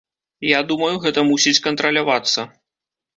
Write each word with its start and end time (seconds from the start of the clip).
Я 0.51 0.61
думаю, 0.69 0.95
гэта 1.03 1.25
мусіць 1.27 1.63
кантралявацца. 1.69 2.47